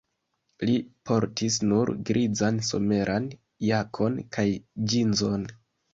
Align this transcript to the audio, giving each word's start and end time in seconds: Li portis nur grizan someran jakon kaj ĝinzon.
Li 0.69 0.77
portis 1.09 1.57
nur 1.73 1.91
grizan 2.11 2.57
someran 2.69 3.29
jakon 3.69 4.17
kaj 4.39 4.47
ĝinzon. 4.95 5.45